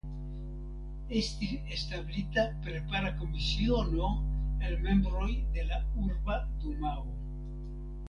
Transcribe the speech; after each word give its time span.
Estis 1.19 1.51
establita 1.75 2.47
prepara 2.65 3.13
komisiono 3.21 4.09
el 4.71 4.77
membroj 4.89 5.33
de 5.59 5.71
la 5.71 5.83
urba 6.09 6.43
dumao. 6.67 7.11